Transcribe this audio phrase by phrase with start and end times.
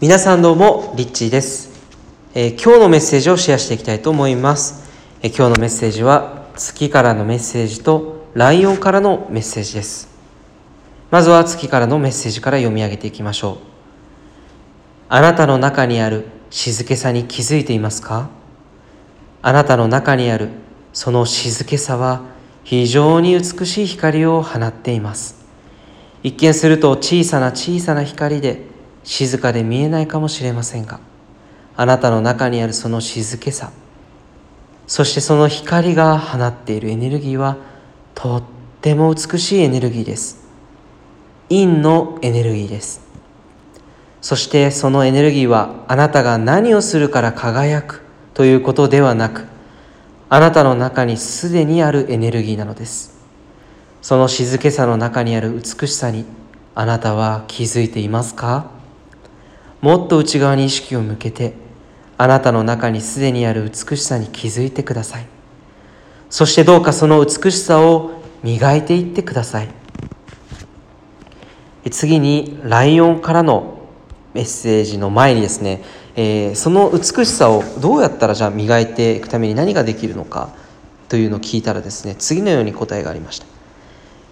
[0.00, 1.70] 皆さんどうもリッチーです、
[2.34, 4.90] えー、今日のメッセージをシェアしていきたいと思います、
[5.22, 10.08] えー、今日のメッセージは月からのメッセージとライオンからのメッセージです。
[11.12, 13.56] まずは月からのメッセージから読み上げていきましょう。
[15.08, 18.30] あなたの中にある静けさに気づいていますか？
[19.42, 20.48] あなたの中にある
[20.92, 22.22] その静けさは
[22.64, 25.46] 非常に美しい光を放っています。
[26.24, 28.73] 一見すると小さな小さな光で
[29.04, 30.98] 静かで見えないかもしれませんが
[31.76, 33.70] あなたの中にあるその静けさ
[34.86, 37.56] そしてその光が放っているエネルギーは
[38.14, 38.42] とっ
[38.82, 40.44] ても美しいエネルギーです。
[41.48, 43.00] 陰のエネルギーです。
[44.20, 48.02] そしてそのエネルギーはあなたが何をするから輝く
[48.34, 49.46] ということではなく
[50.28, 53.16] あなたの中にすでにあるエネルギーなのです。
[54.02, 56.26] その静けさの中にある美しさに
[56.74, 58.73] あなたは気づいていますか？
[59.84, 61.52] もっと内側に意識を向けて
[62.16, 65.26] あなたの中にすでにある美しさに気づいてください。
[66.30, 69.68] そしてどうかその美しさを磨いていってください。
[71.90, 73.76] 次にライオンからの
[74.32, 75.82] メッセージの前にですね、
[76.16, 80.54] えー、その美しさをどうやったらじゃあ磨いていくために何ができるのか
[81.10, 83.44] というのを聞いたらですね次のように答えがありました、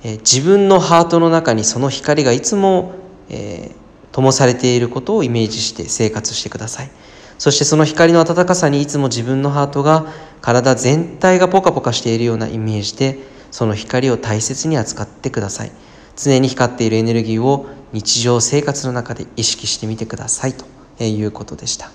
[0.03, 2.95] えー、自分のハートの中にその光がいつも、
[3.29, 3.82] えー、
[4.13, 6.91] 灯されていることをイメージして生活してください。
[7.39, 10.07] そしてその光の温かさにいつも自分のハートが
[10.41, 13.19] 体全体がポカポカしているようなイメージで
[13.51, 15.73] その光を大切に扱ってください。
[16.15, 20.67] 常に光っているエネルギーを日常生活の中で意識してみてくださいと
[21.03, 21.91] いうことでした。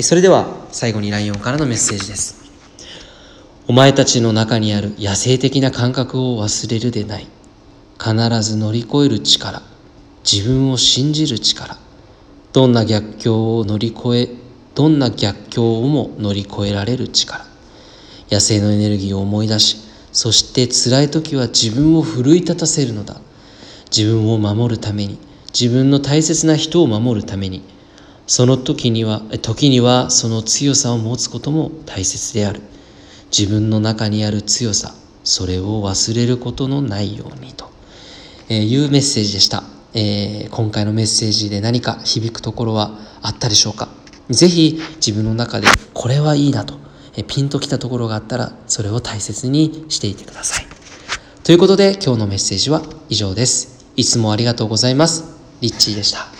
[0.00, 2.36] それでは最後にライオンからのメッセージです。
[3.66, 7.26] お前たちの中にある野生的な感覚を忘れるでない。
[8.00, 9.60] 必ず乗り越える力。
[10.30, 11.78] 自分を信じる力
[12.52, 14.28] どんな逆境を乗り越え
[14.74, 17.46] どんな逆境をも乗り越えられる力
[18.30, 19.78] 野生のエネルギーを思い出し
[20.12, 23.20] そして辛い時は自分を奮い立たせるのだ。
[23.90, 25.18] 自分を守るために
[25.58, 27.62] 自分の大切な人を守るために
[28.26, 32.60] その時には時にはその強さを持つことも大切である。
[33.30, 37.70] 自分の中にある強さそれを忘れることのないようにと
[38.48, 39.77] えいうメッセージでした。
[39.94, 43.88] えー、今回のメッセージで何か響くところはあったでしょうか？
[44.30, 46.74] ぜひ自分の中でこれはいいなと、
[47.16, 50.66] えピンときたところがあったらそれを大切にしていてください。
[51.42, 53.86] ということで今日のメッセージは以上です。
[53.96, 55.24] いつもありがとうございます。
[55.60, 56.37] リッチーでした。